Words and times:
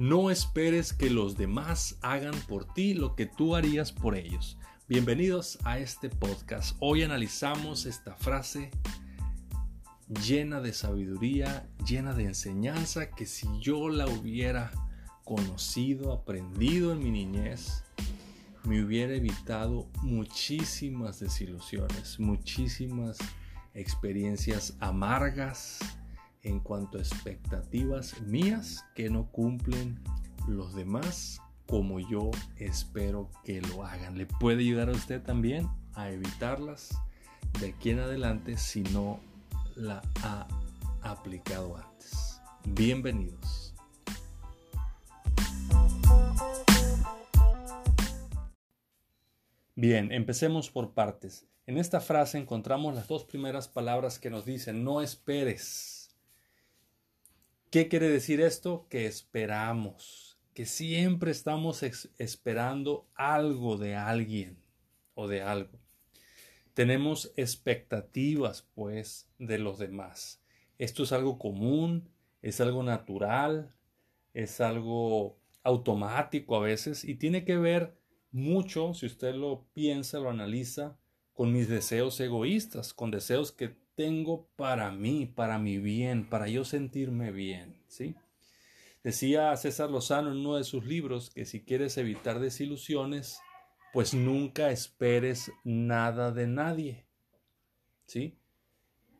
No 0.00 0.30
esperes 0.30 0.94
que 0.94 1.10
los 1.10 1.36
demás 1.36 1.98
hagan 2.00 2.32
por 2.48 2.64
ti 2.72 2.94
lo 2.94 3.14
que 3.14 3.26
tú 3.26 3.54
harías 3.54 3.92
por 3.92 4.16
ellos. 4.16 4.56
Bienvenidos 4.88 5.58
a 5.62 5.78
este 5.78 6.08
podcast. 6.08 6.74
Hoy 6.80 7.02
analizamos 7.02 7.84
esta 7.84 8.14
frase 8.14 8.70
llena 10.24 10.62
de 10.62 10.72
sabiduría, 10.72 11.68
llena 11.86 12.14
de 12.14 12.24
enseñanza, 12.24 13.10
que 13.10 13.26
si 13.26 13.46
yo 13.60 13.90
la 13.90 14.06
hubiera 14.06 14.70
conocido, 15.22 16.14
aprendido 16.14 16.92
en 16.92 17.00
mi 17.00 17.10
niñez, 17.10 17.84
me 18.64 18.82
hubiera 18.82 19.12
evitado 19.12 19.90
muchísimas 20.00 21.20
desilusiones, 21.20 22.18
muchísimas 22.18 23.18
experiencias 23.74 24.78
amargas 24.80 25.78
en 26.42 26.60
cuanto 26.60 26.98
a 26.98 27.00
expectativas 27.00 28.20
mías 28.22 28.84
que 28.94 29.10
no 29.10 29.26
cumplen 29.30 29.98
los 30.48 30.74
demás 30.74 31.40
como 31.66 32.00
yo 32.00 32.30
espero 32.56 33.30
que 33.44 33.60
lo 33.60 33.84
hagan. 33.84 34.18
¿Le 34.18 34.26
puede 34.26 34.62
ayudar 34.62 34.88
a 34.88 34.92
usted 34.92 35.22
también 35.22 35.68
a 35.94 36.10
evitarlas 36.10 36.98
de 37.60 37.68
aquí 37.68 37.90
en 37.90 38.00
adelante 38.00 38.56
si 38.56 38.82
no 38.82 39.20
la 39.76 40.02
ha 40.22 40.48
aplicado 41.02 41.76
antes? 41.76 42.40
Bienvenidos. 42.64 43.74
Bien, 49.76 50.12
empecemos 50.12 50.70
por 50.70 50.92
partes. 50.92 51.46
En 51.66 51.78
esta 51.78 52.00
frase 52.00 52.36
encontramos 52.36 52.94
las 52.94 53.06
dos 53.06 53.24
primeras 53.24 53.68
palabras 53.68 54.18
que 54.18 54.28
nos 54.28 54.44
dicen 54.44 54.82
no 54.82 55.00
esperes 55.00 55.99
¿Qué 57.70 57.86
quiere 57.86 58.08
decir 58.08 58.40
esto? 58.40 58.88
Que 58.90 59.06
esperamos, 59.06 60.40
que 60.54 60.66
siempre 60.66 61.30
estamos 61.30 61.84
esperando 62.18 63.08
algo 63.14 63.76
de 63.76 63.94
alguien 63.94 64.60
o 65.14 65.28
de 65.28 65.42
algo. 65.42 65.78
Tenemos 66.74 67.32
expectativas, 67.36 68.68
pues, 68.74 69.30
de 69.38 69.58
los 69.58 69.78
demás. 69.78 70.42
Esto 70.78 71.04
es 71.04 71.12
algo 71.12 71.38
común, 71.38 72.08
es 72.42 72.60
algo 72.60 72.82
natural, 72.82 73.72
es 74.34 74.60
algo 74.60 75.38
automático 75.62 76.56
a 76.56 76.60
veces 76.60 77.04
y 77.04 77.14
tiene 77.14 77.44
que 77.44 77.56
ver 77.56 77.96
mucho, 78.32 78.94
si 78.94 79.06
usted 79.06 79.36
lo 79.36 79.68
piensa, 79.74 80.18
lo 80.18 80.30
analiza, 80.30 80.98
con 81.32 81.52
mis 81.52 81.68
deseos 81.68 82.18
egoístas, 82.18 82.92
con 82.92 83.12
deseos 83.12 83.52
que 83.52 83.76
tengo 84.00 84.48
para 84.56 84.90
mí, 84.90 85.26
para 85.26 85.58
mi 85.58 85.76
bien, 85.76 86.26
para 86.26 86.48
yo 86.48 86.64
sentirme 86.64 87.32
bien, 87.32 87.76
¿sí? 87.86 88.14
Decía 89.04 89.54
César 89.58 89.90
Lozano 89.90 90.32
en 90.32 90.38
uno 90.38 90.56
de 90.56 90.64
sus 90.64 90.86
libros 90.86 91.28
que 91.28 91.44
si 91.44 91.60
quieres 91.60 91.98
evitar 91.98 92.40
desilusiones, 92.40 93.42
pues 93.92 94.14
nunca 94.14 94.70
esperes 94.70 95.52
nada 95.64 96.32
de 96.32 96.46
nadie, 96.46 97.04
¿sí? 98.06 98.38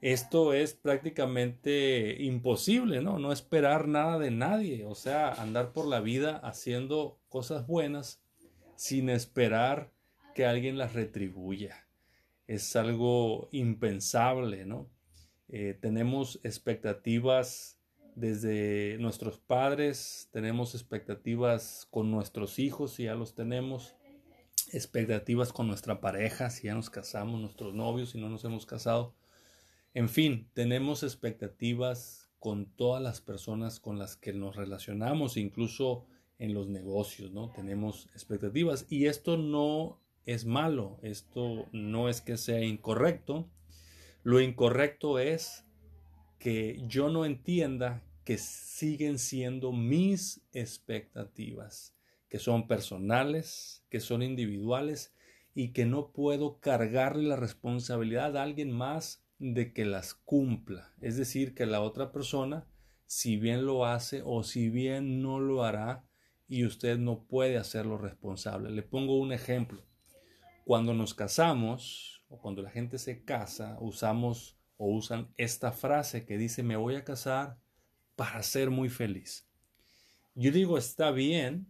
Esto 0.00 0.54
es 0.54 0.72
prácticamente 0.72 2.16
imposible, 2.22 3.02
¿no? 3.02 3.18
No 3.18 3.32
esperar 3.32 3.86
nada 3.86 4.18
de 4.18 4.30
nadie, 4.30 4.86
o 4.86 4.94
sea, 4.94 5.30
andar 5.30 5.74
por 5.74 5.86
la 5.88 6.00
vida 6.00 6.38
haciendo 6.38 7.20
cosas 7.28 7.66
buenas 7.66 8.22
sin 8.76 9.10
esperar 9.10 9.92
que 10.34 10.46
alguien 10.46 10.78
las 10.78 10.94
retribuya 10.94 11.89
es 12.50 12.74
algo 12.74 13.48
impensable, 13.52 14.66
¿no? 14.66 14.90
Eh, 15.50 15.78
tenemos 15.80 16.40
expectativas 16.42 17.78
desde 18.16 18.98
nuestros 18.98 19.38
padres, 19.38 20.28
tenemos 20.32 20.74
expectativas 20.74 21.86
con 21.92 22.10
nuestros 22.10 22.58
hijos, 22.58 22.94
si 22.94 23.04
ya 23.04 23.14
los 23.14 23.36
tenemos, 23.36 23.94
expectativas 24.72 25.52
con 25.52 25.68
nuestra 25.68 26.00
pareja, 26.00 26.50
si 26.50 26.66
ya 26.66 26.74
nos 26.74 26.90
casamos, 26.90 27.40
nuestros 27.40 27.72
novios, 27.72 28.10
si 28.10 28.20
no 28.20 28.28
nos 28.28 28.44
hemos 28.44 28.66
casado. 28.66 29.14
En 29.94 30.08
fin, 30.08 30.50
tenemos 30.52 31.04
expectativas 31.04 32.32
con 32.40 32.66
todas 32.66 33.00
las 33.00 33.20
personas 33.20 33.78
con 33.78 33.96
las 33.96 34.16
que 34.16 34.32
nos 34.32 34.56
relacionamos, 34.56 35.36
incluso 35.36 36.04
en 36.40 36.52
los 36.52 36.66
negocios, 36.66 37.30
¿no? 37.30 37.52
Tenemos 37.52 38.06
expectativas 38.06 38.86
y 38.88 39.06
esto 39.06 39.36
no 39.36 40.00
es 40.26 40.44
malo, 40.44 40.98
esto 41.02 41.68
no 41.72 42.08
es 42.08 42.20
que 42.20 42.36
sea 42.36 42.60
incorrecto. 42.60 43.48
Lo 44.22 44.40
incorrecto 44.40 45.18
es 45.18 45.64
que 46.38 46.82
yo 46.86 47.08
no 47.08 47.24
entienda 47.24 48.02
que 48.24 48.38
siguen 48.38 49.18
siendo 49.18 49.72
mis 49.72 50.42
expectativas, 50.52 51.96
que 52.28 52.38
son 52.38 52.68
personales, 52.68 53.84
que 53.88 54.00
son 54.00 54.22
individuales 54.22 55.14
y 55.54 55.72
que 55.72 55.84
no 55.84 56.12
puedo 56.12 56.60
cargarle 56.60 57.28
la 57.28 57.36
responsabilidad 57.36 58.36
a 58.36 58.42
alguien 58.42 58.70
más 58.70 59.24
de 59.38 59.72
que 59.72 59.84
las 59.84 60.14
cumpla. 60.14 60.92
Es 61.00 61.16
decir, 61.16 61.54
que 61.54 61.66
la 61.66 61.80
otra 61.80 62.12
persona, 62.12 62.66
si 63.06 63.36
bien 63.36 63.64
lo 63.64 63.86
hace 63.86 64.22
o 64.24 64.42
si 64.44 64.68
bien 64.68 65.22
no 65.22 65.40
lo 65.40 65.64
hará, 65.64 66.04
y 66.50 66.64
usted 66.64 66.98
no 66.98 67.22
puede 67.22 67.56
hacerlo 67.56 67.96
responsable. 67.96 68.70
Le 68.70 68.82
pongo 68.82 69.18
un 69.18 69.32
ejemplo. 69.32 69.82
Cuando 70.64 70.94
nos 70.94 71.14
casamos 71.14 72.24
o 72.28 72.38
cuando 72.38 72.62
la 72.62 72.70
gente 72.70 72.98
se 72.98 73.24
casa, 73.24 73.76
usamos 73.80 74.56
o 74.76 74.86
usan 74.86 75.32
esta 75.36 75.72
frase 75.72 76.24
que 76.24 76.38
dice 76.38 76.62
me 76.62 76.76
voy 76.76 76.94
a 76.94 77.04
casar 77.04 77.58
para 78.16 78.42
ser 78.42 78.70
muy 78.70 78.88
feliz. 78.88 79.48
Yo 80.34 80.52
digo, 80.52 80.78
está 80.78 81.10
bien, 81.10 81.66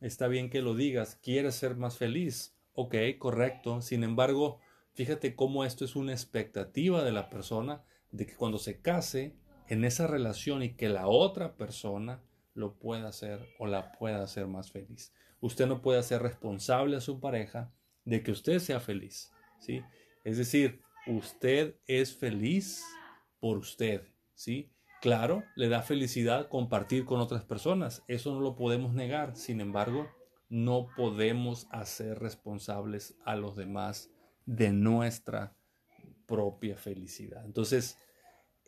está 0.00 0.28
bien 0.28 0.50
que 0.50 0.62
lo 0.62 0.74
digas, 0.74 1.18
quieres 1.22 1.56
ser 1.56 1.76
más 1.76 1.98
feliz. 1.98 2.56
Ok, 2.74 2.94
correcto. 3.18 3.80
Sin 3.80 4.04
embargo, 4.04 4.60
fíjate 4.92 5.34
cómo 5.34 5.64
esto 5.64 5.84
es 5.84 5.96
una 5.96 6.12
expectativa 6.12 7.02
de 7.04 7.12
la 7.12 7.28
persona 7.28 7.84
de 8.12 8.26
que 8.26 8.34
cuando 8.34 8.58
se 8.58 8.80
case 8.80 9.34
en 9.68 9.84
esa 9.84 10.06
relación 10.06 10.62
y 10.62 10.74
que 10.74 10.88
la 10.88 11.08
otra 11.08 11.56
persona 11.56 12.22
lo 12.54 12.78
pueda 12.78 13.08
hacer 13.08 13.48
o 13.58 13.66
la 13.66 13.92
pueda 13.92 14.22
hacer 14.22 14.46
más 14.46 14.70
feliz. 14.70 15.12
Usted 15.40 15.66
no 15.66 15.82
puede 15.82 15.98
hacer 15.98 16.22
responsable 16.22 16.96
a 16.96 17.00
su 17.00 17.20
pareja 17.20 17.72
de 18.04 18.22
que 18.22 18.32
usted 18.32 18.58
sea 18.58 18.80
feliz, 18.80 19.32
¿sí? 19.60 19.82
Es 20.24 20.38
decir, 20.38 20.80
usted 21.06 21.76
es 21.86 22.16
feliz 22.16 22.84
por 23.40 23.58
usted, 23.58 24.02
¿sí? 24.34 24.70
Claro, 25.00 25.44
le 25.54 25.68
da 25.68 25.82
felicidad 25.82 26.48
compartir 26.48 27.04
con 27.04 27.20
otras 27.20 27.44
personas, 27.44 28.02
eso 28.08 28.32
no 28.32 28.40
lo 28.40 28.56
podemos 28.56 28.94
negar, 28.94 29.36
sin 29.36 29.60
embargo, 29.60 30.08
no 30.48 30.88
podemos 30.96 31.66
hacer 31.70 32.18
responsables 32.18 33.16
a 33.24 33.36
los 33.36 33.56
demás 33.56 34.10
de 34.46 34.72
nuestra 34.72 35.56
propia 36.26 36.76
felicidad. 36.76 37.44
Entonces, 37.44 37.98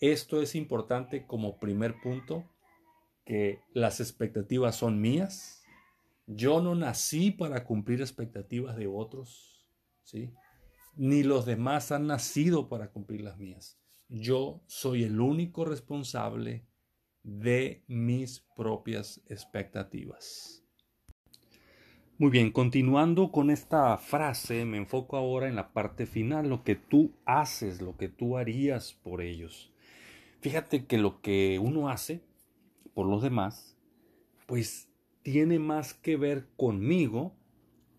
esto 0.00 0.42
es 0.42 0.54
importante 0.54 1.26
como 1.26 1.58
primer 1.58 1.94
punto, 2.02 2.44
que 3.24 3.60
las 3.72 4.00
expectativas 4.00 4.76
son 4.76 5.00
mías, 5.00 5.64
yo 6.26 6.60
no 6.60 6.74
nací 6.74 7.30
para 7.30 7.64
cumplir 7.64 8.00
expectativas 8.00 8.76
de 8.76 8.86
otros, 8.86 9.66
¿sí? 10.02 10.32
Ni 10.96 11.22
los 11.22 11.46
demás 11.46 11.92
han 11.92 12.06
nacido 12.06 12.68
para 12.68 12.90
cumplir 12.90 13.20
las 13.20 13.38
mías. 13.38 13.78
Yo 14.08 14.62
soy 14.66 15.04
el 15.04 15.20
único 15.20 15.64
responsable 15.64 16.66
de 17.22 17.84
mis 17.86 18.40
propias 18.56 19.20
expectativas. 19.26 20.62
Muy 22.18 22.30
bien, 22.30 22.50
continuando 22.50 23.30
con 23.30 23.50
esta 23.50 23.98
frase, 23.98 24.64
me 24.64 24.78
enfoco 24.78 25.18
ahora 25.18 25.48
en 25.48 25.56
la 25.56 25.72
parte 25.72 26.06
final, 26.06 26.48
lo 26.48 26.64
que 26.64 26.74
tú 26.74 27.12
haces, 27.26 27.82
lo 27.82 27.96
que 27.98 28.08
tú 28.08 28.38
harías 28.38 28.94
por 28.94 29.20
ellos. 29.20 29.70
Fíjate 30.40 30.86
que 30.86 30.96
lo 30.96 31.20
que 31.20 31.58
uno 31.62 31.90
hace 31.90 32.22
por 32.94 33.06
los 33.06 33.22
demás, 33.22 33.76
pues 34.46 34.88
tiene 35.26 35.58
más 35.58 35.92
que 35.92 36.16
ver 36.16 36.46
conmigo 36.56 37.32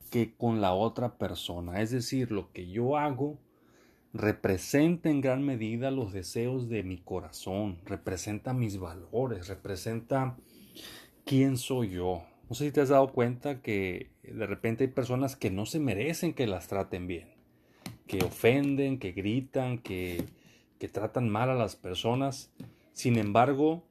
que 0.09 0.33
con 0.37 0.61
la 0.61 0.71
otra 0.71 1.17
persona. 1.17 1.81
Es 1.81 1.91
decir, 1.91 2.31
lo 2.31 2.53
que 2.53 2.69
yo 2.69 2.95
hago 2.95 3.37
representa 4.13 5.09
en 5.09 5.19
gran 5.19 5.43
medida 5.43 5.91
los 5.91 6.13
deseos 6.13 6.69
de 6.69 6.83
mi 6.83 6.99
corazón, 6.99 7.79
representa 7.83 8.53
mis 8.53 8.79
valores, 8.79 9.49
representa 9.49 10.37
quién 11.25 11.57
soy 11.57 11.89
yo. 11.89 12.23
No 12.47 12.55
sé 12.55 12.67
si 12.67 12.71
te 12.71 12.79
has 12.79 12.87
dado 12.87 13.11
cuenta 13.11 13.61
que 13.61 14.09
de 14.23 14.47
repente 14.47 14.85
hay 14.85 14.89
personas 14.91 15.35
que 15.35 15.51
no 15.51 15.65
se 15.65 15.81
merecen 15.81 16.33
que 16.33 16.47
las 16.47 16.69
traten 16.69 17.07
bien, 17.07 17.27
que 18.07 18.23
ofenden, 18.23 18.99
que 18.99 19.11
gritan, 19.11 19.79
que, 19.79 20.23
que 20.79 20.87
tratan 20.87 21.27
mal 21.27 21.49
a 21.49 21.55
las 21.55 21.75
personas. 21.75 22.53
Sin 22.93 23.17
embargo, 23.17 23.83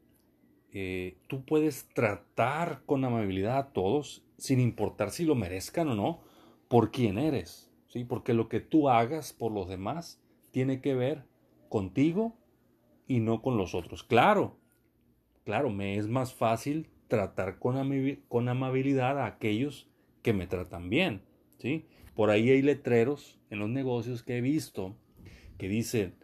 eh, 0.72 1.16
tú 1.28 1.44
puedes 1.44 1.88
tratar 1.94 2.82
con 2.86 3.04
amabilidad 3.04 3.58
a 3.58 3.72
todos 3.72 4.24
sin 4.38 4.60
importar 4.60 5.10
si 5.10 5.24
lo 5.24 5.34
merezcan 5.34 5.88
o 5.88 5.94
no, 5.94 6.20
por 6.68 6.90
quién 6.90 7.18
eres, 7.18 7.70
¿sí? 7.88 8.04
Porque 8.04 8.34
lo 8.34 8.48
que 8.48 8.60
tú 8.60 8.88
hagas 8.88 9.32
por 9.32 9.52
los 9.52 9.68
demás 9.68 10.20
tiene 10.50 10.80
que 10.80 10.94
ver 10.94 11.24
contigo 11.68 12.36
y 13.06 13.20
no 13.20 13.42
con 13.42 13.56
los 13.56 13.74
otros. 13.74 14.02
Claro, 14.02 14.58
claro, 15.44 15.70
me 15.70 15.96
es 15.96 16.08
más 16.08 16.34
fácil 16.34 16.90
tratar 17.08 17.58
con, 17.58 17.76
con 18.28 18.48
amabilidad 18.48 19.18
a 19.18 19.26
aquellos 19.26 19.88
que 20.22 20.32
me 20.32 20.46
tratan 20.46 20.90
bien, 20.90 21.22
¿sí? 21.58 21.86
Por 22.14 22.30
ahí 22.30 22.50
hay 22.50 22.62
letreros 22.62 23.38
en 23.50 23.60
los 23.60 23.68
negocios 23.68 24.22
que 24.22 24.38
he 24.38 24.40
visto 24.40 24.96
que 25.58 25.68
dicen, 25.68 26.14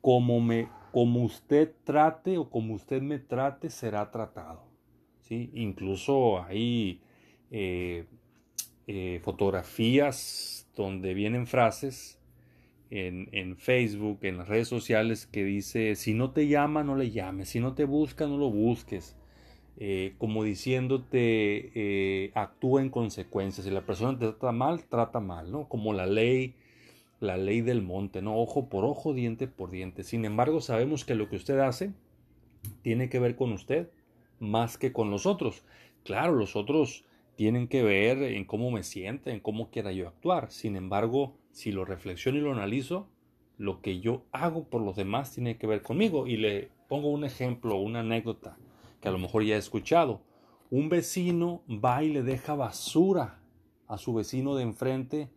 como, 0.00 0.40
me, 0.40 0.68
como 0.92 1.22
usted 1.22 1.72
trate 1.84 2.38
o 2.38 2.50
como 2.50 2.74
usted 2.74 3.02
me 3.02 3.18
trate, 3.18 3.70
será 3.70 4.10
tratado. 4.10 4.64
¿sí? 5.20 5.50
Incluso 5.54 6.42
hay 6.42 7.00
eh, 7.50 8.06
eh, 8.86 9.20
fotografías 9.22 10.68
donde 10.74 11.14
vienen 11.14 11.46
frases 11.46 12.20
en, 12.90 13.56
Facebook, 13.58 14.20
en 14.22 14.38
las 14.38 14.48
redes 14.48 14.68
sociales, 14.68 15.26
que 15.26 15.44
dice, 15.44 15.94
si 15.94 16.14
no 16.14 16.30
te 16.30 16.48
llama, 16.48 16.82
no 16.84 16.96
le 16.96 17.10
llames, 17.10 17.50
si 17.50 17.60
no 17.60 17.74
te 17.74 17.84
busca, 17.84 18.26
no 18.26 18.38
lo 18.38 18.50
busques. 18.50 19.14
Eh, 19.76 20.14
como 20.16 20.42
diciéndote, 20.42 22.32
actúa 22.34 22.80
en 22.80 22.88
consecuencia. 22.88 23.62
Si 23.62 23.70
la 23.70 23.84
persona 23.84 24.18
te 24.18 24.26
trata 24.26 24.52
mal, 24.52 24.84
trata 24.84 25.20
mal, 25.20 25.52
¿no? 25.52 25.68
Como 25.68 25.92
la 25.92 26.06
ley, 26.06 26.54
la 27.20 27.36
ley 27.36 27.60
del 27.60 27.82
monte, 27.82 28.22
¿no? 28.22 28.38
Ojo 28.38 28.68
por 28.68 28.84
ojo, 28.84 29.12
diente 29.12 29.48
por 29.48 29.70
diente. 29.70 30.04
Sin 30.04 30.24
embargo, 30.24 30.60
sabemos 30.60 31.04
que 31.04 31.14
lo 31.14 31.28
que 31.28 31.36
usted 31.36 31.58
hace 31.58 31.92
tiene 32.82 33.08
que 33.08 33.18
ver 33.18 33.36
con 33.36 33.52
usted 33.52 33.90
más 34.38 34.78
que 34.78 34.92
con 34.92 35.10
los 35.10 35.26
otros. 35.26 35.64
Claro, 36.04 36.34
los 36.34 36.56
otros 36.56 37.04
tienen 37.36 37.68
que 37.68 37.82
ver 37.82 38.22
en 38.22 38.44
cómo 38.44 38.70
me 38.70 38.82
siente, 38.82 39.32
en 39.32 39.40
cómo 39.40 39.70
quiera 39.70 39.92
yo 39.92 40.08
actuar. 40.08 40.50
Sin 40.50 40.76
embargo, 40.76 41.36
si 41.52 41.72
lo 41.72 41.84
reflexiono 41.84 42.38
y 42.38 42.42
lo 42.42 42.52
analizo, 42.52 43.08
lo 43.58 43.80
que 43.80 44.00
yo 44.00 44.24
hago 44.32 44.64
por 44.64 44.82
los 44.82 44.96
demás 44.96 45.32
tiene 45.32 45.56
que 45.58 45.66
ver 45.66 45.82
conmigo. 45.82 46.26
Y 46.26 46.36
le 46.36 46.70
pongo 46.88 47.10
un 47.10 47.24
ejemplo, 47.24 47.76
una 47.76 48.00
anécdota 48.00 48.56
que 49.00 49.08
a 49.08 49.12
lo 49.12 49.18
mejor 49.18 49.44
ya 49.44 49.56
he 49.56 49.58
escuchado. 49.58 50.20
Un 50.70 50.88
vecino 50.88 51.62
va 51.68 52.02
y 52.04 52.12
le 52.12 52.22
deja 52.22 52.54
basura 52.54 53.40
a 53.86 53.98
su 53.98 54.14
vecino 54.14 54.54
de 54.54 54.62
enfrente 54.62 55.28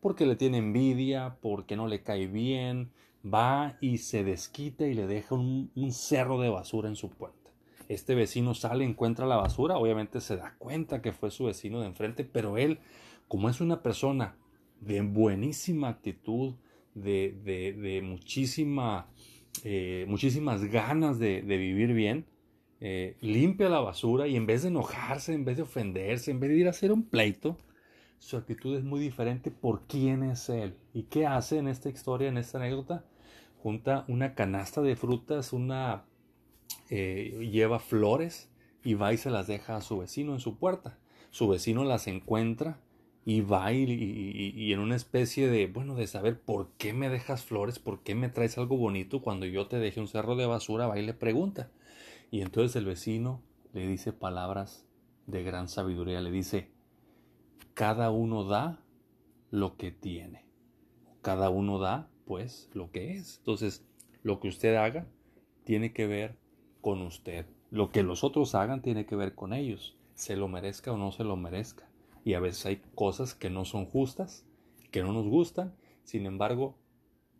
porque 0.00 0.26
le 0.26 0.36
tiene 0.36 0.58
envidia, 0.58 1.38
porque 1.40 1.76
no 1.76 1.86
le 1.86 2.02
cae 2.02 2.26
bien, 2.26 2.90
va 3.24 3.76
y 3.80 3.98
se 3.98 4.24
desquita 4.24 4.86
y 4.86 4.94
le 4.94 5.06
deja 5.06 5.34
un, 5.34 5.70
cerro 5.90 6.40
de 6.40 6.48
basura 6.48 6.88
en 6.88 6.96
su 6.96 7.10
puerta. 7.10 7.50
Este 7.88 8.14
vecino 8.14 8.54
sale, 8.54 8.84
encuentra 8.84 9.26
la 9.26 9.36
basura, 9.36 9.78
obviamente 9.78 10.20
se 10.20 10.36
da 10.36 10.54
cuenta 10.58 11.00
que 11.00 11.12
fue 11.12 11.30
su 11.30 11.44
vecino 11.44 11.80
de 11.80 11.86
enfrente, 11.86 12.24
pero 12.24 12.58
él, 12.58 12.78
como 13.28 13.48
es 13.48 13.60
una 13.60 13.82
persona 13.82 14.36
de 14.80 15.00
buenísima 15.00 15.88
actitud, 15.88 16.54
de, 16.94 18.00
muchísima, 18.04 19.08
eh, 19.64 20.04
muchísimas 20.08 20.64
ganas 20.64 21.18
de, 21.18 21.42
de 21.42 21.56
vivir 21.56 21.94
bien, 21.94 22.26
eh, 22.80 23.16
limpia 23.20 23.68
la 23.68 23.80
basura 23.80 24.28
y 24.28 24.36
en 24.36 24.46
vez 24.46 24.62
de 24.62 24.68
enojarse, 24.68 25.34
en 25.34 25.44
vez 25.44 25.56
de 25.56 25.64
ofenderse, 25.64 26.30
en 26.30 26.38
vez 26.38 26.50
de 26.50 26.56
ir 26.58 26.66
a 26.68 26.70
hacer 26.70 26.92
un 26.92 27.02
pleito, 27.02 27.56
su 28.18 28.36
actitud 28.36 28.76
es 28.76 28.84
muy 28.84 29.00
diferente 29.00 29.50
por 29.50 29.86
quién 29.86 30.22
es 30.22 30.48
él. 30.48 30.76
¿Y 30.92 31.04
qué 31.04 31.26
hace 31.26 31.58
en 31.58 31.68
esta 31.68 31.88
historia, 31.88 32.28
en 32.28 32.38
esta 32.38 32.58
anécdota? 32.58 33.04
Junta 33.62 34.04
una 34.08 34.34
canasta 34.34 34.82
de 34.82 34.96
frutas, 34.96 35.52
una 35.52 36.04
eh, 36.90 37.48
lleva 37.52 37.78
flores 37.78 38.50
y 38.84 38.94
va 38.94 39.12
y 39.12 39.16
se 39.16 39.30
las 39.30 39.46
deja 39.46 39.76
a 39.76 39.80
su 39.80 39.98
vecino 39.98 40.32
en 40.34 40.40
su 40.40 40.58
puerta. 40.58 40.98
Su 41.30 41.48
vecino 41.48 41.84
las 41.84 42.06
encuentra 42.06 42.80
y 43.24 43.42
va 43.42 43.72
y, 43.72 43.84
y, 43.84 44.72
en 44.72 44.80
una 44.80 44.96
especie 44.96 45.48
de, 45.48 45.66
bueno, 45.66 45.94
de 45.94 46.06
saber 46.06 46.40
por 46.40 46.70
qué 46.78 46.94
me 46.94 47.10
dejas 47.10 47.44
flores, 47.44 47.78
por 47.78 48.02
qué 48.02 48.14
me 48.14 48.30
traes 48.30 48.56
algo 48.56 48.78
bonito 48.78 49.20
cuando 49.20 49.44
yo 49.44 49.66
te 49.66 49.78
dejé 49.78 50.00
un 50.00 50.08
cerro 50.08 50.34
de 50.34 50.46
basura, 50.46 50.86
va 50.86 50.98
y 50.98 51.04
le 51.04 51.12
pregunta. 51.12 51.70
Y 52.30 52.40
entonces 52.40 52.74
el 52.76 52.86
vecino 52.86 53.42
le 53.74 53.86
dice 53.86 54.14
palabras 54.14 54.86
de 55.26 55.42
gran 55.42 55.68
sabiduría, 55.68 56.22
le 56.22 56.30
dice, 56.30 56.70
cada 57.78 58.10
uno 58.10 58.42
da 58.42 58.82
lo 59.52 59.76
que 59.76 59.92
tiene, 59.92 60.44
cada 61.22 61.48
uno 61.48 61.78
da 61.78 62.10
pues 62.24 62.68
lo 62.74 62.90
que 62.90 63.12
es. 63.12 63.38
Entonces, 63.38 63.86
lo 64.24 64.40
que 64.40 64.48
usted 64.48 64.74
haga 64.74 65.06
tiene 65.62 65.92
que 65.92 66.08
ver 66.08 66.36
con 66.80 67.02
usted, 67.02 67.46
lo 67.70 67.92
que 67.92 68.02
los 68.02 68.24
otros 68.24 68.56
hagan 68.56 68.82
tiene 68.82 69.06
que 69.06 69.14
ver 69.14 69.36
con 69.36 69.52
ellos, 69.52 69.96
se 70.14 70.34
lo 70.34 70.48
merezca 70.48 70.90
o 70.90 70.96
no 70.96 71.12
se 71.12 71.22
lo 71.22 71.36
merezca. 71.36 71.88
Y 72.24 72.34
a 72.34 72.40
veces 72.40 72.66
hay 72.66 72.82
cosas 72.96 73.36
que 73.36 73.48
no 73.48 73.64
son 73.64 73.86
justas, 73.86 74.44
que 74.90 75.04
no 75.04 75.12
nos 75.12 75.28
gustan, 75.28 75.76
sin 76.02 76.26
embargo, 76.26 76.76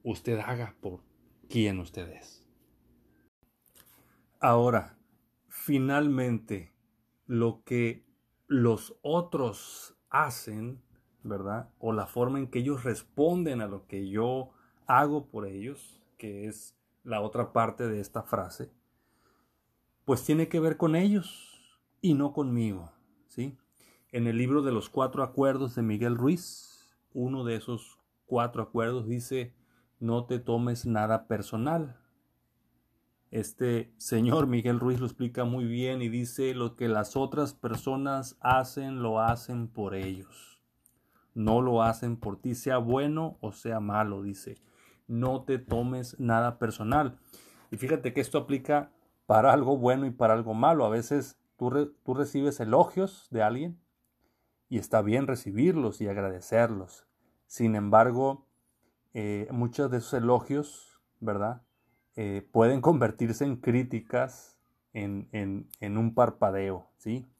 usted 0.04 0.38
haga 0.38 0.76
por 0.80 1.00
quien 1.48 1.80
usted 1.80 2.08
es. 2.10 2.44
Ahora, 4.38 5.00
finalmente, 5.48 6.72
lo 7.26 7.64
que 7.64 8.04
los 8.46 8.96
otros 9.02 9.97
hacen, 10.10 10.80
¿verdad? 11.22 11.70
O 11.78 11.92
la 11.92 12.06
forma 12.06 12.38
en 12.38 12.48
que 12.48 12.60
ellos 12.60 12.84
responden 12.84 13.60
a 13.60 13.66
lo 13.66 13.86
que 13.86 14.08
yo 14.08 14.50
hago 14.86 15.26
por 15.26 15.46
ellos, 15.46 16.00
que 16.16 16.46
es 16.46 16.76
la 17.04 17.20
otra 17.20 17.52
parte 17.52 17.88
de 17.88 18.00
esta 18.00 18.22
frase, 18.22 18.70
pues 20.04 20.24
tiene 20.24 20.48
que 20.48 20.60
ver 20.60 20.76
con 20.76 20.96
ellos 20.96 21.78
y 22.00 22.14
no 22.14 22.32
conmigo, 22.32 22.92
¿sí? 23.26 23.56
En 24.10 24.26
el 24.26 24.38
libro 24.38 24.62
de 24.62 24.72
los 24.72 24.88
cuatro 24.88 25.22
acuerdos 25.22 25.74
de 25.74 25.82
Miguel 25.82 26.16
Ruiz, 26.16 26.90
uno 27.12 27.44
de 27.44 27.56
esos 27.56 27.98
cuatro 28.26 28.62
acuerdos 28.62 29.06
dice, 29.06 29.54
no 30.00 30.24
te 30.24 30.38
tomes 30.38 30.86
nada 30.86 31.26
personal, 31.26 32.00
este 33.30 33.92
señor 33.98 34.46
Miguel 34.46 34.80
Ruiz 34.80 35.00
lo 35.00 35.06
explica 35.06 35.44
muy 35.44 35.64
bien 35.64 36.00
y 36.00 36.08
dice 36.08 36.54
lo 36.54 36.76
que 36.76 36.88
las 36.88 37.16
otras 37.16 37.52
personas 37.52 38.36
hacen 38.40 39.02
lo 39.02 39.20
hacen 39.20 39.68
por 39.68 39.94
ellos. 39.94 40.62
No 41.34 41.60
lo 41.60 41.82
hacen 41.82 42.16
por 42.16 42.40
ti, 42.40 42.54
sea 42.54 42.78
bueno 42.78 43.36
o 43.40 43.52
sea 43.52 43.80
malo, 43.80 44.22
dice. 44.22 44.56
No 45.06 45.42
te 45.42 45.58
tomes 45.58 46.18
nada 46.18 46.58
personal. 46.58 47.18
Y 47.70 47.76
fíjate 47.76 48.12
que 48.12 48.20
esto 48.20 48.38
aplica 48.38 48.92
para 49.26 49.52
algo 49.52 49.76
bueno 49.76 50.06
y 50.06 50.10
para 50.10 50.34
algo 50.34 50.54
malo. 50.54 50.84
A 50.84 50.90
veces 50.90 51.38
tú, 51.56 51.94
tú 52.02 52.14
recibes 52.14 52.60
elogios 52.60 53.28
de 53.30 53.42
alguien 53.42 53.78
y 54.68 54.78
está 54.78 55.02
bien 55.02 55.26
recibirlos 55.26 56.00
y 56.00 56.08
agradecerlos. 56.08 57.06
Sin 57.46 57.74
embargo, 57.74 58.46
eh, 59.14 59.48
muchos 59.50 59.90
de 59.90 59.98
esos 59.98 60.14
elogios, 60.14 61.00
¿verdad? 61.20 61.62
Eh, 62.20 62.44
pueden 62.50 62.80
convertirse 62.80 63.44
en 63.44 63.54
críticas 63.58 64.58
en, 64.92 65.28
en, 65.30 65.98
un 65.98 66.16
parpadeo, 66.16 66.88
¿sí? 66.96 67.30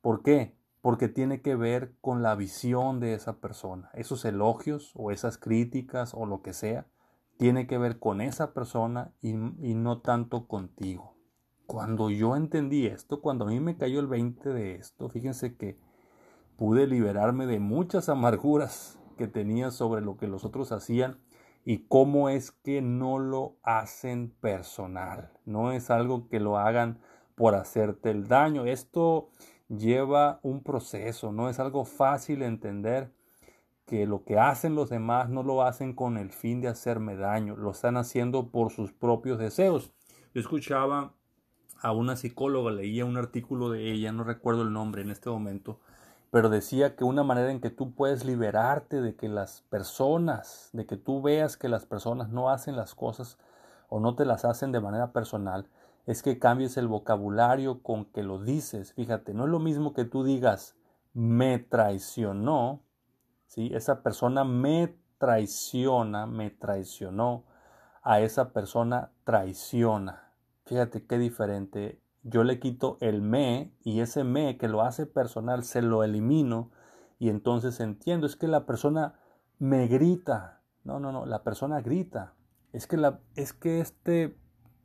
¿Por 0.00 0.22
qué? 0.22 0.56
Porque 0.80 1.08
tiene 1.08 1.42
que 1.42 1.54
ver 1.54 1.92
con 2.00 2.22
la 2.22 2.34
visión 2.34 2.98
de 2.98 3.12
esa 3.12 3.40
persona. 3.40 3.90
Esos 3.92 4.24
elogios 4.24 4.92
o 4.94 5.10
esas 5.10 5.36
críticas 5.36 6.14
o 6.14 6.24
lo 6.24 6.40
que 6.40 6.54
sea, 6.54 6.86
tiene 7.36 7.66
que 7.66 7.76
ver 7.76 7.98
con 7.98 8.22
esa 8.22 8.54
persona 8.54 9.12
y, 9.20 9.32
y 9.32 9.74
no 9.74 10.00
tanto 10.00 10.48
contigo. 10.48 11.14
Cuando 11.66 12.08
yo 12.08 12.34
entendí 12.34 12.86
esto, 12.86 13.20
cuando 13.20 13.44
a 13.44 13.48
mí 13.48 13.60
me 13.60 13.76
cayó 13.76 14.00
el 14.00 14.06
20 14.06 14.48
de 14.48 14.76
esto, 14.76 15.10
fíjense 15.10 15.58
que 15.58 15.78
pude 16.56 16.86
liberarme 16.86 17.44
de 17.44 17.60
muchas 17.60 18.08
amarguras 18.08 18.98
que 19.18 19.28
tenía 19.28 19.70
sobre 19.70 20.00
lo 20.00 20.16
que 20.16 20.26
los 20.26 20.46
otros 20.46 20.72
hacían 20.72 21.18
y 21.64 21.86
cómo 21.88 22.28
es 22.28 22.50
que 22.50 22.82
no 22.82 23.18
lo 23.18 23.56
hacen 23.62 24.30
personal. 24.40 25.30
No 25.44 25.72
es 25.72 25.90
algo 25.90 26.28
que 26.28 26.40
lo 26.40 26.58
hagan 26.58 26.98
por 27.34 27.54
hacerte 27.54 28.10
el 28.10 28.26
daño. 28.26 28.64
Esto 28.64 29.30
lleva 29.68 30.40
un 30.42 30.62
proceso, 30.62 31.32
no 31.32 31.48
es 31.48 31.58
algo 31.58 31.84
fácil 31.84 32.42
entender 32.42 33.12
que 33.86 34.06
lo 34.06 34.24
que 34.24 34.38
hacen 34.38 34.74
los 34.74 34.90
demás 34.90 35.28
no 35.28 35.42
lo 35.42 35.62
hacen 35.62 35.94
con 35.94 36.16
el 36.16 36.30
fin 36.30 36.60
de 36.60 36.68
hacerme 36.68 37.16
daño, 37.16 37.56
lo 37.56 37.70
están 37.70 37.96
haciendo 37.96 38.50
por 38.50 38.70
sus 38.70 38.92
propios 38.92 39.38
deseos. 39.38 39.92
Yo 40.34 40.40
escuchaba 40.40 41.14
a 41.80 41.92
una 41.92 42.16
psicóloga, 42.16 42.70
leía 42.70 43.04
un 43.04 43.16
artículo 43.16 43.70
de 43.70 43.90
ella, 43.90 44.12
no 44.12 44.24
recuerdo 44.24 44.62
el 44.62 44.72
nombre 44.72 45.02
en 45.02 45.10
este 45.10 45.28
momento, 45.30 45.80
pero 46.32 46.48
decía 46.48 46.96
que 46.96 47.04
una 47.04 47.24
manera 47.24 47.50
en 47.50 47.60
que 47.60 47.68
tú 47.68 47.94
puedes 47.94 48.24
liberarte 48.24 49.02
de 49.02 49.16
que 49.16 49.28
las 49.28 49.60
personas, 49.68 50.70
de 50.72 50.86
que 50.86 50.96
tú 50.96 51.20
veas 51.20 51.58
que 51.58 51.68
las 51.68 51.84
personas 51.84 52.30
no 52.30 52.48
hacen 52.48 52.74
las 52.74 52.94
cosas 52.94 53.36
o 53.90 54.00
no 54.00 54.14
te 54.14 54.24
las 54.24 54.46
hacen 54.46 54.72
de 54.72 54.80
manera 54.80 55.12
personal, 55.12 55.68
es 56.06 56.22
que 56.22 56.38
cambies 56.38 56.78
el 56.78 56.88
vocabulario 56.88 57.82
con 57.82 58.06
que 58.06 58.22
lo 58.22 58.42
dices. 58.42 58.94
Fíjate, 58.94 59.34
no 59.34 59.44
es 59.44 59.50
lo 59.50 59.58
mismo 59.58 59.92
que 59.92 60.06
tú 60.06 60.24
digas 60.24 60.74
me 61.12 61.58
traicionó, 61.58 62.80
¿sí? 63.46 63.70
Esa 63.74 64.02
persona 64.02 64.42
me 64.42 64.96
traiciona, 65.18 66.24
me 66.24 66.48
traicionó, 66.48 67.44
a 68.02 68.20
esa 68.20 68.54
persona 68.54 69.10
traiciona. 69.24 70.32
Fíjate 70.64 71.06
qué 71.06 71.18
diferente 71.18 72.01
yo 72.22 72.44
le 72.44 72.58
quito 72.60 72.98
el 73.00 73.22
me 73.22 73.74
y 73.82 74.00
ese 74.00 74.24
me 74.24 74.56
que 74.56 74.68
lo 74.68 74.82
hace 74.82 75.06
personal 75.06 75.64
se 75.64 75.82
lo 75.82 76.04
elimino 76.04 76.70
y 77.18 77.28
entonces 77.28 77.78
entiendo, 77.80 78.26
es 78.26 78.36
que 78.36 78.48
la 78.48 78.66
persona 78.66 79.14
me 79.58 79.86
grita. 79.86 80.62
No, 80.82 80.98
no, 80.98 81.12
no, 81.12 81.24
la 81.24 81.44
persona 81.44 81.80
grita. 81.80 82.34
Es 82.72 82.88
que, 82.88 82.96
la, 82.96 83.20
es 83.36 83.52
que 83.52 83.80
este, 83.80 84.36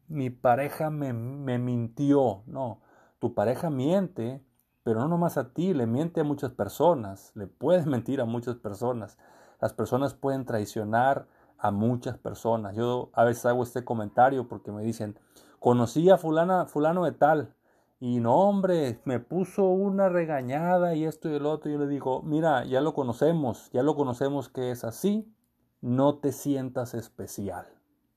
mi 0.08 0.30
pareja 0.30 0.92
me, 0.92 1.14
me 1.14 1.58
mintió. 1.58 2.44
No, 2.46 2.82
tu 3.18 3.34
pareja 3.34 3.72
miente, 3.72 4.46
pero 4.84 5.00
no 5.00 5.08
nomás 5.08 5.38
a 5.38 5.54
ti, 5.54 5.74
le 5.74 5.88
miente 5.88 6.22
a 6.22 6.24
muchas 6.24 6.52
personas, 6.52 7.32
le 7.34 7.48
puedes 7.48 7.86
mentir 7.88 8.22
a 8.22 8.26
muchas 8.26 8.56
personas. 8.56 9.18
Las 9.60 9.74
personas 9.74 10.14
pueden 10.14 10.46
traicionar 10.46 11.28
a 11.58 11.72
muchas 11.72 12.20
personas. 12.20 12.76
Yo 12.76 13.10
a 13.14 13.24
veces 13.24 13.48
hago 13.48 13.64
este 13.64 13.84
comentario 13.84 14.48
porque 14.48 14.72
me 14.72 14.84
dicen, 14.84 15.18
conocí 15.60 16.10
a 16.10 16.18
fulana, 16.18 16.66
fulano 16.66 17.06
de 17.06 17.12
tal, 17.12 17.54
y 18.00 18.20
no, 18.20 18.36
hombre, 18.36 19.00
me 19.06 19.20
puso 19.20 19.66
una 19.66 20.08
regañada 20.08 20.94
y 20.94 21.06
esto 21.06 21.30
y 21.30 21.36
el 21.36 21.48
otro. 21.48 21.70
Y 21.70 21.74
yo 21.74 21.80
le 21.80 21.88
digo, 21.88 22.22
mira, 22.22 22.64
ya 22.66 22.82
lo 22.82 22.94
conocemos, 22.94 23.72
ya 23.72 23.82
lo 23.82 23.96
conocemos 23.96 24.50
que 24.50 24.70
es 24.70 24.84
así, 24.84 25.34
no 25.82 26.20
te 26.20 26.32
sientas 26.32 26.94
especial. 26.94 27.66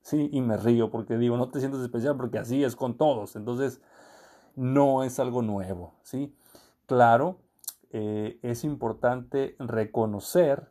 Sí, 0.01 0.29
y 0.31 0.41
me 0.41 0.57
río 0.57 0.91
porque 0.91 1.17
digo, 1.17 1.37
no 1.37 1.49
te 1.49 1.59
sientas 1.59 1.81
especial 1.81 2.15
porque 2.15 2.37
así 2.39 2.63
es 2.63 2.75
con 2.75 2.95
todos. 2.95 3.35
Entonces, 3.35 3.81
no 4.55 5.03
es 5.03 5.19
algo 5.19 5.41
nuevo, 5.41 5.95
¿sí? 6.03 6.35
Claro, 6.85 7.39
eh, 7.91 8.39
es 8.43 8.63
importante 8.63 9.55
reconocer 9.59 10.69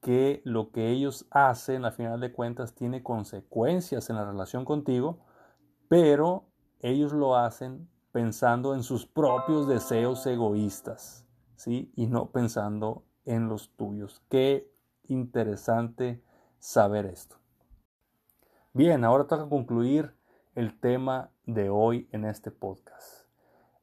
que 0.00 0.40
lo 0.44 0.70
que 0.70 0.90
ellos 0.90 1.26
hacen, 1.30 1.84
a 1.84 1.90
final 1.90 2.20
de 2.20 2.32
cuentas, 2.32 2.74
tiene 2.74 3.02
consecuencias 3.02 4.08
en 4.08 4.16
la 4.16 4.24
relación 4.24 4.64
contigo, 4.64 5.18
pero 5.88 6.44
ellos 6.80 7.12
lo 7.12 7.36
hacen 7.36 7.88
pensando 8.12 8.74
en 8.74 8.82
sus 8.82 9.06
propios 9.06 9.66
deseos 9.66 10.26
egoístas, 10.26 11.26
¿sí? 11.56 11.92
Y 11.96 12.06
no 12.06 12.30
pensando 12.30 13.04
en 13.24 13.48
los 13.48 13.70
tuyos. 13.76 14.22
Qué 14.28 14.70
interesante 15.04 16.22
saber 16.58 17.06
esto. 17.06 17.36
Bien, 18.72 19.04
ahora 19.04 19.26
toca 19.26 19.48
concluir 19.48 20.14
el 20.54 20.78
tema 20.78 21.30
de 21.46 21.70
hoy 21.70 22.08
en 22.12 22.24
este 22.24 22.50
podcast. 22.50 23.26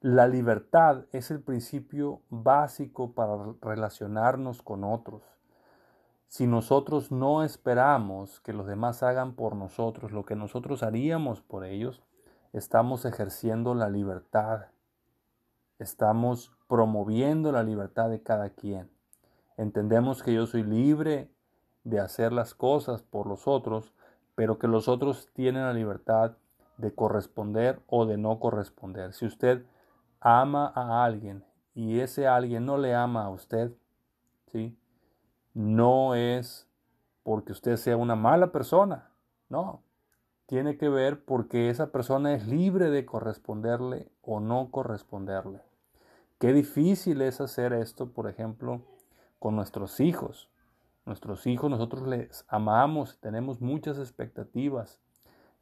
La 0.02 0.28
libertad 0.28 1.06
es 1.12 1.32
el 1.32 1.42
principio 1.42 2.22
básico 2.30 3.14
para 3.14 3.56
relacionarnos 3.62 4.62
con 4.62 4.84
otros. 4.84 5.24
Si 6.28 6.48
nosotros 6.48 7.12
no 7.12 7.44
esperamos 7.44 8.42
que 8.42 8.54
los 8.54 8.68
demás 8.68 9.04
hagan 9.04 9.34
por 9.34 9.56
nosotros 9.56 10.12
lo 10.12 10.26
que 10.26 10.36
nosotros 10.36 10.84
haríamos 10.84 11.42
por 11.42 11.66
ellos, 11.66 12.02
estamos 12.52 13.06
ejerciendo 13.06 13.76
la 13.76 13.90
libertad, 13.90 14.68
estamos 15.80 16.52
promoviendo 16.68 17.52
la 17.52 17.64
libertad 17.64 18.10
de 18.10 18.22
cada 18.22 18.50
quien. 18.50 18.90
Entendemos 19.58 20.24
que 20.24 20.34
yo 20.34 20.46
soy 20.46 20.64
libre 20.64 21.30
de 21.84 22.00
hacer 22.00 22.34
las 22.34 22.54
cosas 22.54 23.02
por 23.04 23.28
los 23.28 23.48
otros, 23.48 23.94
pero 24.36 24.58
que 24.60 24.68
los 24.68 24.88
otros 24.88 25.30
tienen 25.34 25.64
la 25.64 25.74
libertad 25.74 26.36
de 26.78 26.94
corresponder 26.94 27.82
o 27.88 28.06
de 28.06 28.18
no 28.18 28.40
corresponder. 28.40 29.14
Si 29.14 29.26
usted 29.26 29.66
ama 30.20 30.72
a 30.76 31.06
alguien 31.06 31.46
y 31.74 32.00
ese 32.00 32.28
alguien 32.28 32.66
no 32.66 32.78
le 32.78 32.96
ama 32.96 33.26
a 33.26 33.30
usted, 33.30 33.72
¿sí? 34.52 34.78
No 35.56 36.16
es 36.16 36.68
porque 37.24 37.54
usted 37.54 37.78
sea 37.78 37.96
una 37.96 38.18
mala 38.18 38.52
persona, 38.52 39.10
no, 39.48 39.82
tiene 40.48 40.78
que 40.78 40.90
ver 40.90 41.24
porque 41.24 41.70
esa 41.70 41.94
persona 41.94 42.34
es 42.34 42.46
libre 42.46 42.90
de 42.90 43.06
corresponderle 43.06 44.12
o 44.22 44.42
no 44.42 44.70
corresponderle. 44.70 45.62
Qué 46.40 46.52
difícil 46.52 47.22
es 47.22 47.40
hacer 47.40 47.72
esto, 47.72 48.12
por 48.12 48.30
ejemplo, 48.30 48.82
con 49.40 49.56
nuestros 49.56 50.02
hijos. 50.02 50.52
Nuestros 51.06 51.48
hijos 51.48 51.72
nosotros 51.72 52.06
les 52.06 52.44
amamos, 52.50 53.18
tenemos 53.22 53.62
muchas 53.62 53.98
expectativas 53.98 55.00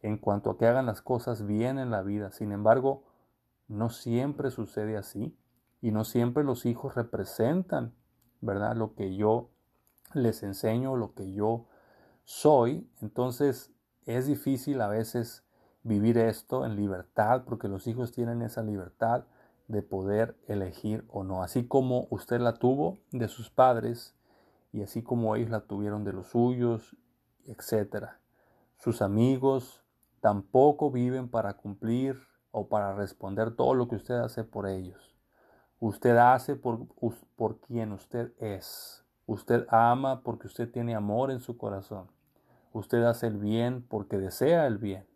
en 0.02 0.18
cuanto 0.18 0.50
a 0.50 0.58
que 0.58 0.66
hagan 0.66 0.88
las 0.88 1.04
cosas 1.04 1.46
bien 1.46 1.78
en 1.78 1.92
la 1.92 2.02
vida. 2.02 2.32
Sin 2.32 2.52
embargo, 2.52 3.04
no 3.68 3.92
siempre 3.92 4.50
sucede 4.50 4.98
así 4.98 5.38
y 5.82 5.92
no 5.92 6.04
siempre 6.04 6.44
los 6.44 6.66
hijos 6.66 6.96
representan, 6.96 7.94
¿verdad? 8.42 8.76
Lo 8.76 8.96
que 8.96 9.16
yo 9.16 9.52
les 10.16 10.44
enseño, 10.44 10.96
lo 10.96 11.14
que 11.14 11.32
yo 11.32 11.66
soy. 12.24 12.90
Entonces, 13.02 13.72
es 14.06 14.28
difícil 14.28 14.82
a 14.82 14.88
veces 14.88 15.44
vivir 15.84 16.18
esto 16.18 16.66
en 16.66 16.76
libertad 16.76 17.44
porque 17.46 17.68
los 17.68 17.88
hijos 17.88 18.12
tienen 18.12 18.42
esa 18.42 18.64
libertad 18.64 19.26
de 19.68 19.82
poder 19.82 20.38
elegir 20.48 21.06
o 21.10 21.24
no, 21.24 21.42
así 21.42 21.68
como 21.68 22.08
usted 22.10 22.40
la 22.40 22.54
tuvo 22.56 23.00
de 23.12 23.28
sus 23.28 23.50
padres 23.50 24.16
y 24.72 24.82
así 24.82 25.04
como 25.04 25.36
ellos 25.36 25.50
la 25.50 25.62
tuvieron 25.62 26.04
de 26.04 26.14
los 26.14 26.28
suyos, 26.28 26.98
etc. 27.46 28.08
Sus 28.78 29.02
amigos 29.02 29.84
tampoco 30.20 30.92
viven 30.92 31.30
para 31.30 31.54
cumplir 31.54 32.18
o 32.52 32.68
para 32.68 32.94
responder 32.94 33.56
todo 33.56 33.74
lo 33.74 33.88
que 33.88 33.96
usted 33.96 34.16
hace 34.16 34.44
por 34.44 34.68
ellos. 34.68 35.16
Usted 35.80 36.18
hace 36.18 36.56
por, 36.56 36.88
por 37.36 37.60
quien 37.60 37.92
usted 37.92 38.32
es. 38.40 39.03
Usted 39.34 39.66
ama 39.70 40.22
porque 40.22 40.46
usted 40.46 40.70
tiene 40.70 40.94
amor 40.94 41.32
en 41.32 41.40
su 41.40 41.58
corazón. 41.58 42.08
Usted 42.72 43.04
hace 43.04 43.26
el 43.26 43.38
bien 43.38 43.82
porque 43.82 44.20
desea 44.20 44.68
el 44.68 44.78
bien. 44.78 45.08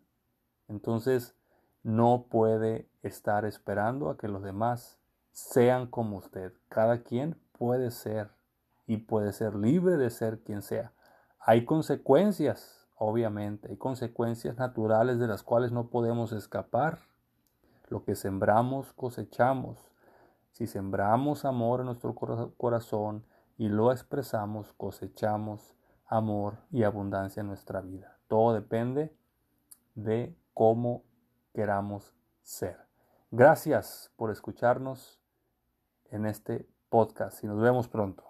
Entonces 0.66 1.36
no 1.84 2.26
puede 2.28 2.88
estar 3.02 3.44
esperando 3.44 4.10
a 4.10 4.18
que 4.18 4.26
los 4.26 4.42
demás 4.42 4.98
sean 5.30 5.86
como 5.86 6.16
usted. 6.16 6.52
Cada 6.68 7.04
quien 7.04 7.40
puede 7.52 7.92
ser 7.92 8.32
y 8.88 8.96
puede 8.96 9.32
ser 9.32 9.54
libre 9.54 9.96
de 9.96 10.10
ser 10.10 10.40
quien 10.40 10.62
sea. 10.62 10.92
Hay 11.38 11.64
consecuencias, 11.64 12.88
obviamente, 12.96 13.68
hay 13.68 13.76
consecuencias 13.76 14.56
naturales 14.56 15.20
de 15.20 15.28
las 15.28 15.44
cuales 15.44 15.70
no 15.70 15.90
podemos 15.90 16.32
escapar. 16.32 17.02
Lo 17.88 18.02
que 18.02 18.16
sembramos, 18.16 18.92
cosechamos. 18.94 19.78
Si 20.50 20.66
sembramos 20.66 21.44
amor 21.44 21.78
en 21.78 21.86
nuestro 21.86 22.16
corazón 22.16 23.22
y 23.58 23.68
lo 23.68 23.92
expresamos, 23.92 24.72
cosechamos 24.72 25.74
amor 26.06 26.58
y 26.70 26.84
abundancia 26.84 27.40
en 27.40 27.48
nuestra 27.48 27.80
vida. 27.80 28.16
Todo 28.28 28.54
depende 28.54 29.14
de 29.94 30.34
cómo 30.54 31.02
queramos 31.52 32.14
ser. 32.40 32.78
Gracias 33.30 34.12
por 34.16 34.30
escucharnos 34.30 35.20
en 36.10 36.24
este 36.24 36.66
podcast 36.88 37.42
y 37.44 37.48
nos 37.48 37.60
vemos 37.60 37.88
pronto. 37.88 38.27